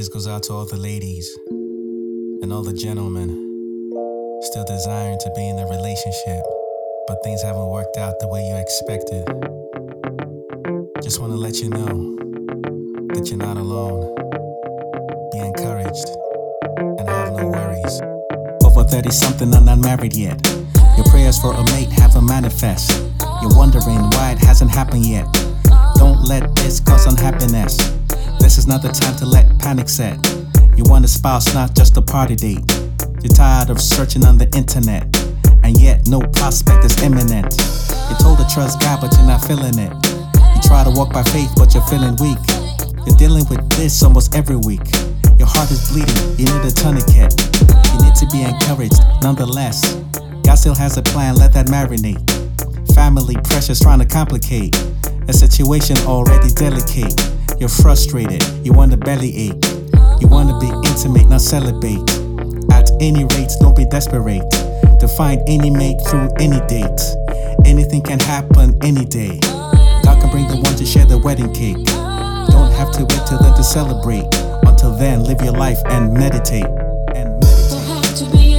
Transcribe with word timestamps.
This 0.00 0.08
goes 0.08 0.26
out 0.26 0.42
to 0.44 0.54
all 0.54 0.64
the 0.64 0.78
ladies 0.78 1.38
and 2.40 2.54
all 2.54 2.62
the 2.62 2.72
gentlemen 2.72 3.28
still 4.40 4.64
desiring 4.64 5.18
to 5.18 5.30
be 5.36 5.46
in 5.46 5.58
a 5.58 5.66
relationship, 5.66 6.40
but 7.06 7.22
things 7.22 7.42
haven't 7.42 7.68
worked 7.68 7.98
out 7.98 8.14
the 8.18 8.28
way 8.28 8.40
you 8.48 8.56
expected. 8.56 9.26
Just 11.02 11.20
want 11.20 11.34
to 11.34 11.36
let 11.36 11.60
you 11.60 11.68
know 11.68 12.16
that 13.12 13.28
you're 13.28 13.36
not 13.36 13.58
alone. 13.58 14.00
Be 15.32 15.38
encouraged 15.40 16.08
and 16.98 17.06
have 17.06 17.36
no 17.36 17.48
worries. 17.48 18.00
Over 18.64 18.84
30 18.84 19.10
something 19.10 19.54
and 19.54 19.66
not 19.66 19.80
married 19.80 20.16
yet. 20.16 20.40
Your 20.96 21.04
prayers 21.10 21.38
for 21.38 21.52
a 21.52 21.62
mate 21.72 21.92
haven't 21.92 22.24
manifest. 22.24 22.90
You're 23.42 23.54
wondering 23.54 24.00
why 24.16 24.32
it 24.32 24.38
hasn't 24.38 24.70
happened 24.70 25.04
yet. 25.04 25.26
Don't 25.96 26.24
let 26.24 26.54
this 26.56 26.80
cause 26.80 27.04
unhappiness. 27.04 27.99
This 28.50 28.58
is 28.58 28.66
not 28.66 28.82
the 28.82 28.88
time 28.88 29.14
to 29.22 29.26
let 29.26 29.46
panic 29.60 29.88
set. 29.88 30.18
You 30.74 30.82
want 30.90 31.04
a 31.04 31.08
spouse, 31.08 31.54
not 31.54 31.76
just 31.76 31.96
a 31.96 32.02
party 32.02 32.34
date. 32.34 32.66
You're 33.22 33.30
tired 33.30 33.70
of 33.70 33.80
searching 33.80 34.26
on 34.26 34.38
the 34.38 34.50
internet, 34.58 35.06
and 35.62 35.78
yet 35.78 36.08
no 36.08 36.18
prospect 36.34 36.84
is 36.84 37.00
imminent. 37.00 37.46
You're 38.10 38.18
told 38.18 38.42
to 38.42 38.46
trust 38.50 38.82
God, 38.82 39.00
but 39.00 39.14
you're 39.14 39.30
not 39.30 39.46
feeling 39.46 39.78
it. 39.78 39.94
You 40.34 40.60
try 40.66 40.82
to 40.82 40.90
walk 40.90 41.12
by 41.12 41.22
faith, 41.30 41.54
but 41.54 41.78
you're 41.78 41.86
feeling 41.86 42.18
weak. 42.18 42.42
You're 43.06 43.14
dealing 43.14 43.46
with 43.46 43.62
this 43.78 44.02
almost 44.02 44.34
every 44.34 44.56
week. 44.56 44.82
Your 45.38 45.46
heart 45.46 45.70
is 45.70 45.86
bleeding, 45.86 46.18
you 46.34 46.50
need 46.50 46.66
a 46.66 46.74
tourniquet. 46.74 47.30
You 47.70 47.98
need 48.02 48.18
to 48.18 48.26
be 48.34 48.42
encouraged, 48.42 48.98
nonetheless. 49.22 49.94
God 50.42 50.58
still 50.58 50.74
has 50.74 50.98
a 50.98 51.02
plan, 51.02 51.36
let 51.36 51.54
that 51.54 51.70
marinate. 51.70 52.18
Family 52.98 53.36
pressures 53.46 53.78
trying 53.78 54.00
to 54.00 54.10
complicate 54.10 54.74
a 55.28 55.32
situation 55.32 55.94
already 56.02 56.50
delicate. 56.50 57.14
You're 57.60 57.68
frustrated, 57.68 58.42
you 58.64 58.72
want 58.72 58.94
a 58.94 58.96
bellyache. 58.96 59.52
You 60.18 60.28
want 60.28 60.48
to 60.48 60.58
be 60.58 60.72
intimate, 60.88 61.28
not 61.28 61.42
celebrate. 61.42 62.00
At 62.72 62.90
any 63.00 63.24
rate, 63.24 63.50
don't 63.60 63.76
be 63.76 63.84
desperate 63.84 64.50
to 64.98 65.06
find 65.06 65.42
any 65.46 65.68
mate 65.68 65.98
through 66.08 66.30
any 66.40 66.58
date. 66.68 67.00
Anything 67.66 68.00
can 68.00 68.18
happen 68.18 68.78
any 68.82 69.04
day. 69.04 69.38
God 70.02 70.22
can 70.22 70.30
bring 70.30 70.48
the 70.48 70.58
one 70.64 70.74
to 70.76 70.86
share 70.86 71.04
the 71.04 71.18
wedding 71.18 71.52
cake. 71.52 71.84
Don't 72.50 72.72
have 72.72 72.92
to 72.92 73.00
wait 73.00 73.26
till 73.28 73.38
then 73.38 73.54
to 73.54 73.62
celebrate. 73.62 74.24
Until 74.62 74.96
then, 74.96 75.24
live 75.24 75.42
your 75.42 75.52
life 75.52 75.80
and 75.84 76.14
meditate. 76.14 76.64
And 77.14 77.38
meditate. 77.44 78.49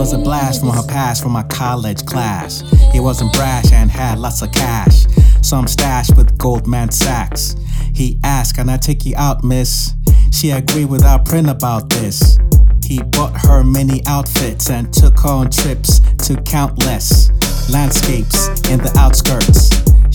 Was 0.00 0.14
a 0.14 0.18
blast 0.18 0.60
from 0.60 0.70
her 0.70 0.82
past 0.88 1.22
from 1.22 1.32
my 1.32 1.42
college 1.42 2.06
class. 2.06 2.64
He 2.90 3.00
wasn't 3.00 3.34
brash 3.34 3.70
and 3.70 3.90
had 3.90 4.18
lots 4.18 4.40
of 4.40 4.50
cash. 4.50 5.04
Some 5.42 5.66
stash 5.66 6.10
with 6.16 6.38
Goldman 6.38 6.90
Sachs. 6.90 7.54
He 7.94 8.18
asked, 8.24 8.56
Can 8.56 8.70
I 8.70 8.78
take 8.78 9.04
you 9.04 9.14
out, 9.18 9.44
miss? 9.44 9.92
She 10.32 10.52
agreed 10.52 10.86
without 10.86 11.26
print 11.26 11.50
about 11.50 11.90
this. 11.90 12.38
He 12.82 13.02
bought 13.02 13.38
her 13.42 13.62
many 13.62 14.00
outfits 14.06 14.70
and 14.70 14.90
took 14.90 15.20
her 15.20 15.28
on 15.28 15.50
trips 15.50 16.00
to 16.26 16.40
countless 16.42 17.30
landscapes 17.70 18.48
in 18.70 18.78
the 18.78 18.92
outskirts. 18.98 19.68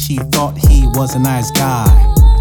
She 0.06 0.18
thought 0.18 0.56
he 0.56 0.86
was 0.94 1.16
a 1.16 1.20
nice 1.20 1.50
guy, 1.50 1.88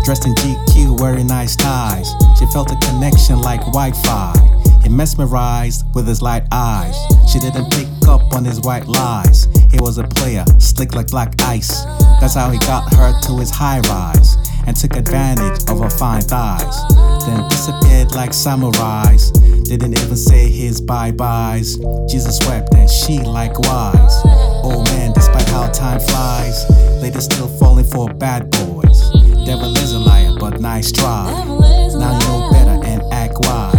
dressed 0.04 0.26
in 0.26 0.34
GQ, 0.34 1.00
wearing 1.00 1.26
nice 1.28 1.56
ties. 1.56 2.12
She 2.38 2.44
felt 2.52 2.70
a 2.70 2.76
connection 2.76 3.40
like 3.40 3.60
Wi 3.60 3.90
Fi. 3.92 4.34
He 4.82 4.90
mesmerized 4.90 5.82
with 5.94 6.06
his 6.06 6.20
light 6.20 6.44
eyes. 6.52 6.94
She 7.26 7.38
didn't 7.38 7.72
pick 7.72 7.88
up 8.06 8.34
on 8.34 8.44
his 8.44 8.60
white 8.60 8.86
lies. 8.86 9.48
He 9.70 9.78
was 9.80 9.96
a 9.96 10.04
player, 10.04 10.44
slick 10.58 10.94
like 10.94 11.06
black 11.06 11.40
ice. 11.40 11.84
That's 12.20 12.34
how 12.34 12.50
he 12.50 12.58
got 12.58 12.92
her 12.92 13.18
to 13.22 13.38
his 13.38 13.48
high 13.48 13.80
rise 13.88 14.36
and 14.66 14.76
took 14.76 14.94
advantage 14.94 15.62
of 15.70 15.80
her 15.80 15.88
fine 15.88 16.20
thighs. 16.20 16.76
Then 17.24 17.48
disappeared 17.48 18.14
like 18.14 18.32
samurais. 18.32 19.32
Didn't 19.64 19.98
even 19.98 20.16
say 20.16 20.50
his 20.50 20.82
bye 20.82 21.12
byes. 21.12 21.78
Jesus 22.10 22.46
wept 22.46 22.74
and 22.74 22.90
she 22.90 23.20
likewise. 23.20 24.20
Oh 24.62 24.84
man, 24.90 25.14
despite 25.14 25.48
how 25.48 25.70
time 25.70 26.00
flies, 26.00 26.66
ladies 27.04 27.24
still 27.24 27.48
falling 27.58 27.84
for 27.84 28.08
bad 28.14 28.50
boys. 28.50 29.10
Devil 29.44 29.76
is 29.76 29.92
a 29.92 29.98
liar, 29.98 30.32
but 30.40 30.58
nice 30.58 30.90
try. 30.90 31.30
Devil 31.36 31.62
is 31.62 31.94
a 31.94 31.98
Now 31.98 32.18
you 32.18 32.26
know 32.26 32.50
better 32.50 32.86
and 32.86 33.02
act 33.12 33.34
wise. 33.40 33.73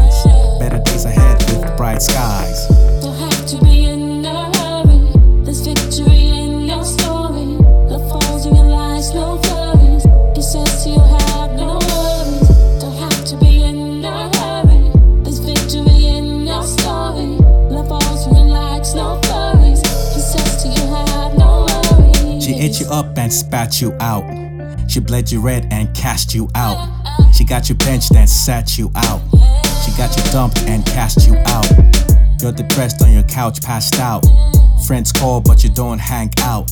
Ate 22.66 22.80
you 22.80 22.88
up 22.88 23.16
and 23.18 23.32
spat 23.32 23.80
you 23.80 23.94
out. 24.00 24.26
She 24.90 25.00
bled 25.00 25.32
you 25.32 25.40
red 25.40 25.68
and 25.72 25.94
cast 25.96 26.34
you 26.34 26.50
out. 26.56 26.80
She 27.32 27.44
got 27.44 27.70
you 27.70 27.76
benched 27.76 28.16
and 28.16 28.28
sat 28.28 28.76
you 28.76 28.92
out. 28.96 29.22
She 29.84 29.92
got 29.96 30.18
you 30.18 30.24
dumped 30.32 30.64
and 30.64 30.84
cast 30.84 31.28
you 31.28 31.36
out. 31.46 31.70
You're 32.42 32.52
depressed 32.52 33.04
on 33.04 33.12
your 33.12 33.24
couch, 33.24 33.62
passed 33.62 34.00
out. 34.00 34.26
Friends 34.88 35.12
call, 35.12 35.42
but 35.42 35.64
you 35.64 35.70
don't 35.70 36.00
hang 36.00 36.32
out. 36.42 36.72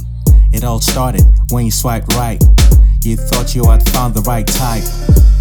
It 0.52 0.64
all 0.64 0.82
started 0.82 1.22
when 1.50 1.66
you 1.66 1.72
swiped 1.72 2.12
right. 2.16 2.44
You 3.04 3.16
thought 3.16 3.54
you 3.54 3.64
had 3.70 3.88
found 3.90 4.16
the 4.16 4.22
right 4.22 4.48
type. 4.48 4.84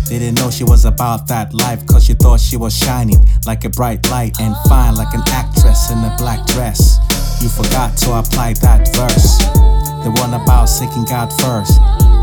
Didn't 0.07 0.35
know 0.35 0.51
she 0.51 0.65
was 0.65 0.85
about 0.85 1.29
that 1.29 1.55
life, 1.55 1.87
cause 1.87 2.11
you 2.11 2.15
thought 2.15 2.41
she 2.41 2.59
was 2.59 2.77
shining 2.77 3.25
like 3.47 3.65
a 3.65 3.71
bright 3.71 4.07
light 4.11 4.39
and 4.39 4.55
fine 4.69 4.97
like 4.97 5.15
an 5.15 5.23
actress 5.29 5.91
in 5.91 5.99
a 5.99 6.15
black 6.19 6.45
dress. 6.49 6.99
You 7.41 7.49
forgot 7.49 7.97
to 7.99 8.19
apply 8.19 8.53
that 8.61 8.95
verse. 8.95 9.82
The 10.05 10.11
one 10.19 10.35
about 10.35 10.67
seeking 10.67 11.05
God 11.05 11.33
first. 11.41 11.75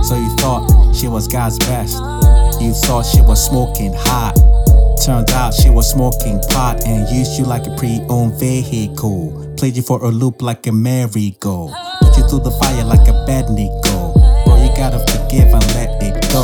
So 0.07 0.15
you 0.15 0.29
thought 0.35 0.93
she 0.93 1.07
was 1.07 1.27
God's 1.27 1.57
best. 1.59 1.93
You 2.61 2.73
thought 2.73 3.05
she 3.05 3.21
was 3.21 3.43
smoking 3.43 3.93
hot. 3.93 4.35
Turned 5.05 5.31
out 5.31 5.53
she 5.53 5.69
was 5.69 5.89
smoking 5.89 6.41
pot 6.49 6.85
and 6.85 7.07
used 7.09 7.39
you 7.39 7.45
like 7.45 7.65
a 7.67 7.75
pre-owned 7.77 8.37
vehicle. 8.37 9.55
Played 9.57 9.77
you 9.77 9.81
for 9.81 10.03
a 10.03 10.09
loop 10.09 10.41
like 10.41 10.67
a 10.67 10.73
merry-go. 10.73 11.73
Put 12.01 12.17
you 12.17 12.27
through 12.27 12.41
the 12.41 12.51
fire 12.51 12.83
like 12.83 13.07
a 13.07 13.13
bad 13.25 13.49
Nico. 13.49 14.13
Bro, 14.43 14.61
you 14.61 14.69
gotta 14.75 14.99
forgive 15.11 15.47
and 15.47 15.65
let 15.73 16.03
it 16.03 16.29
go. 16.31 16.43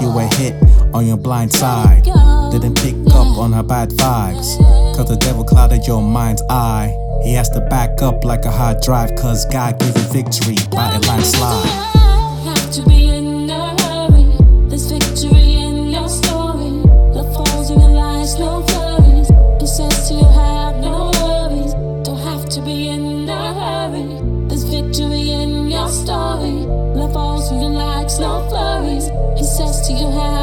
You 0.00 0.12
were 0.12 0.28
hit 0.38 0.54
on 0.92 1.06
your 1.06 1.18
blind 1.18 1.52
side. 1.52 2.02
Didn't 2.50 2.74
pick 2.74 2.96
up 3.14 3.38
on 3.38 3.52
her 3.52 3.62
bad 3.62 3.90
vibes. 3.90 4.58
Cause 4.96 5.08
the 5.08 5.16
devil 5.16 5.44
clouded 5.44 5.86
your 5.86 6.02
mind's 6.02 6.42
eye. 6.50 6.92
He 7.22 7.34
has 7.34 7.48
to 7.50 7.60
back 7.68 8.02
up 8.02 8.24
like 8.24 8.44
a 8.44 8.50
hard 8.50 8.80
drive. 8.80 9.14
Cause 9.16 9.44
God 9.46 9.78
gave 9.78 9.96
you 9.96 10.08
victory 10.12 10.56
by 10.70 10.94
a 10.94 11.00
landslide. 11.00 11.64
Don't 11.94 12.56
have 12.56 12.70
to 12.72 12.82
be 12.88 13.08
in 13.08 13.50
a 13.50 13.82
hurry. 13.82 14.68
There's 14.68 14.90
victory 14.90 15.54
in 15.54 15.88
your 15.88 16.08
story. 16.08 16.70
Love 17.14 17.34
falls 17.34 17.48
to 20.08 20.14
you, 20.14 20.24
have 20.24 20.76
no 20.80 21.10
worries. 21.20 21.74
Don't 22.06 22.18
have 22.18 22.48
to 22.48 22.62
be 22.62 22.88
in 22.88 23.28
a 23.28 23.52
hurry. 23.60 24.48
There's 24.48 24.64
victory 24.64 25.32
in 25.32 25.68
your 25.68 25.88
story. 25.88 26.64
Love 26.96 27.12
falls 27.12 27.50
in 27.52 27.60
your 27.60 27.70
lies, 27.70 28.18
no 28.18 28.48
flurries. 28.48 29.08
He 29.38 29.44
says 29.44 29.86
to 29.86 29.92
you, 29.92 30.10
have 30.10 30.37